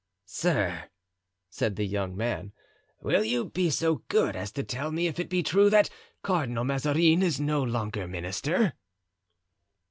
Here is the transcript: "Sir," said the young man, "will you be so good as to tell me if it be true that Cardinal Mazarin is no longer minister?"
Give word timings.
"Sir," 0.25 0.85
said 1.51 1.75
the 1.75 1.85
young 1.85 2.17
man, 2.17 2.53
"will 3.01 3.23
you 3.23 3.51
be 3.51 3.69
so 3.69 3.97
good 4.07 4.35
as 4.35 4.51
to 4.53 4.63
tell 4.63 4.89
me 4.91 5.05
if 5.05 5.19
it 5.19 5.29
be 5.29 5.43
true 5.43 5.69
that 5.69 5.91
Cardinal 6.23 6.63
Mazarin 6.63 7.21
is 7.21 7.39
no 7.39 7.61
longer 7.61 8.07
minister?" 8.07 8.73